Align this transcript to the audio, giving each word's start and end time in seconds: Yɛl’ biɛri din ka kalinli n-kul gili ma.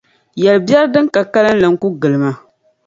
Yɛl’ 0.41 0.57
biɛri 0.65 0.91
din 0.93 1.07
ka 1.13 1.21
kalinli 1.33 1.67
n-kul 1.69 1.93
gili 2.01 2.17
ma. 2.23 2.31